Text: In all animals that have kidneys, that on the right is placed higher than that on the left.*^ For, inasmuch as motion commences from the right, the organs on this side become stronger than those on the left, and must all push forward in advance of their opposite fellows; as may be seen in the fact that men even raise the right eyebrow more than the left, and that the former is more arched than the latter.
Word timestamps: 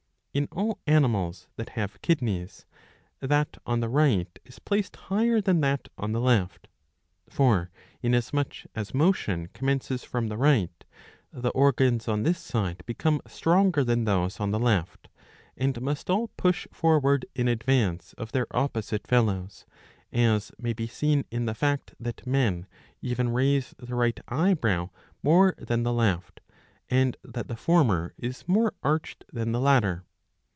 In 0.33 0.47
all 0.53 0.79
animals 0.87 1.49
that 1.57 1.71
have 1.71 2.01
kidneys, 2.01 2.65
that 3.19 3.57
on 3.65 3.81
the 3.81 3.89
right 3.89 4.39
is 4.45 4.59
placed 4.59 4.95
higher 5.11 5.41
than 5.41 5.59
that 5.59 5.89
on 5.97 6.13
the 6.13 6.21
left.*^ 6.21 6.69
For, 7.29 7.69
inasmuch 8.01 8.63
as 8.73 8.93
motion 8.93 9.49
commences 9.49 10.05
from 10.05 10.29
the 10.29 10.37
right, 10.37 10.85
the 11.33 11.49
organs 11.49 12.07
on 12.07 12.23
this 12.23 12.39
side 12.39 12.81
become 12.85 13.19
stronger 13.27 13.83
than 13.83 14.05
those 14.05 14.39
on 14.39 14.51
the 14.51 14.57
left, 14.59 15.09
and 15.57 15.81
must 15.81 16.09
all 16.09 16.29
push 16.37 16.65
forward 16.71 17.25
in 17.35 17.49
advance 17.49 18.13
of 18.13 18.31
their 18.31 18.47
opposite 18.55 19.05
fellows; 19.07 19.65
as 20.13 20.49
may 20.57 20.71
be 20.71 20.87
seen 20.87 21.25
in 21.29 21.45
the 21.45 21.53
fact 21.55 21.93
that 21.99 22.25
men 22.25 22.67
even 23.01 23.31
raise 23.33 23.75
the 23.77 23.95
right 23.95 24.21
eyebrow 24.29 24.91
more 25.21 25.55
than 25.57 25.83
the 25.83 25.91
left, 25.91 26.39
and 26.89 27.17
that 27.21 27.49
the 27.49 27.57
former 27.57 28.13
is 28.17 28.47
more 28.47 28.73
arched 28.81 29.25
than 29.33 29.51
the 29.51 29.59
latter. 29.59 30.05